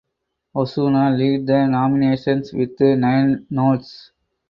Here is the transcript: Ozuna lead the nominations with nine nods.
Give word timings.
Ozuna 0.55 1.11
lead 1.15 1.45
the 1.45 1.67
nominations 1.67 2.51
with 2.53 2.79
nine 2.79 3.45
nods. 3.51 4.09